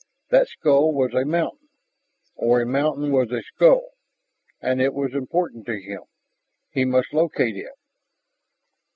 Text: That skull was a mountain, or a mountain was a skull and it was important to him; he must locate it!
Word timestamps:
That 0.31 0.47
skull 0.47 0.91
was 0.93 1.13
a 1.13 1.25
mountain, 1.25 1.69
or 2.33 2.59
a 2.59 2.65
mountain 2.65 3.11
was 3.11 3.29
a 3.31 3.43
skull 3.43 3.91
and 4.59 4.81
it 4.81 4.95
was 4.95 5.13
important 5.13 5.67
to 5.67 5.79
him; 5.79 6.01
he 6.71 6.85
must 6.85 7.13
locate 7.13 7.55
it! 7.55 7.73